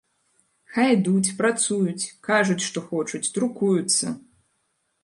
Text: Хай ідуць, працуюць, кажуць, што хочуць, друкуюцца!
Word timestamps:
Хай 0.77 0.87
ідуць, 0.95 1.35
працуюць, 1.41 2.03
кажуць, 2.29 2.59
што 2.69 2.85
хочуць, 2.89 3.25
друкуюцца! 3.39 4.05